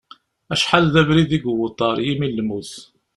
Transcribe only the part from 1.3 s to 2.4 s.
i yewweḍ ɣer yimi n